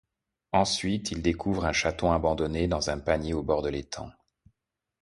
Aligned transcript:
Ensuite 0.51 1.11
il 1.11 1.21
découvre 1.21 1.63
un 1.67 1.73
chaton 1.73 2.11
abandonné 2.11 2.67
dans 2.67 2.89
un 2.89 2.97
panier 2.97 3.35
au 3.35 3.43
bord 3.43 3.61
de 3.61 3.69
l'étang. 3.69 4.09